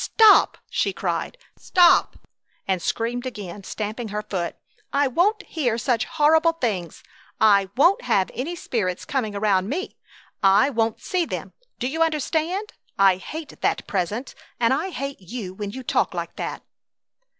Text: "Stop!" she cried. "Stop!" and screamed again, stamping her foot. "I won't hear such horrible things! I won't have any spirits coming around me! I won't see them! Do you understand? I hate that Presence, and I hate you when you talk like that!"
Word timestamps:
"Stop!" 0.03 0.57
she 0.67 0.93
cried. 0.93 1.37
"Stop!" 1.55 2.17
and 2.67 2.81
screamed 2.81 3.27
again, 3.27 3.63
stamping 3.63 4.07
her 4.07 4.23
foot. 4.23 4.55
"I 4.91 5.07
won't 5.07 5.43
hear 5.43 5.77
such 5.77 6.05
horrible 6.05 6.53
things! 6.53 7.03
I 7.39 7.69
won't 7.77 8.01
have 8.05 8.31
any 8.33 8.55
spirits 8.55 9.05
coming 9.05 9.35
around 9.35 9.69
me! 9.69 9.97
I 10.41 10.71
won't 10.71 11.01
see 11.03 11.25
them! 11.25 11.53
Do 11.77 11.87
you 11.87 12.01
understand? 12.01 12.73
I 12.97 13.17
hate 13.17 13.61
that 13.61 13.85
Presence, 13.85 14.33
and 14.59 14.73
I 14.73 14.89
hate 14.89 15.21
you 15.21 15.53
when 15.53 15.69
you 15.69 15.83
talk 15.83 16.15
like 16.15 16.35
that!" 16.35 16.63